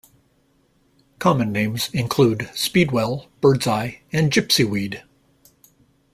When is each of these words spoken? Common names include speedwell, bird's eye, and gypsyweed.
Common 1.19 1.51
names 1.51 1.91
include 1.93 2.49
speedwell, 2.55 3.27
bird's 3.39 3.67
eye, 3.67 4.01
and 4.11 4.31
gypsyweed. 4.33 5.03